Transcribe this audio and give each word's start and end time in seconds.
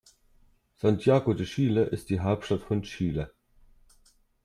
Santiago 0.77 1.31
de 1.35 1.45
Chile 1.45 1.83
ist 1.83 2.09
die 2.09 2.21
Hauptstadt 2.21 2.63
von 2.63 2.81
Chile. 2.81 3.31